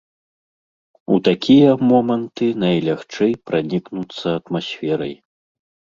[1.15, 5.13] У такія моманты найлягчэй пранікнуцца атмасферай.